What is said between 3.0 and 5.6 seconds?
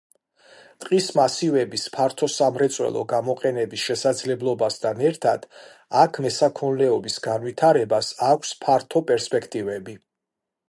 გამოყენების შესაძლებლობასთან ერთად